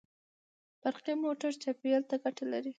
برقي 0.83 1.13
موټر 1.23 1.51
چاپېریال 1.63 2.03
ته 2.09 2.15
ګټه 2.23 2.45
لري. 2.53 2.69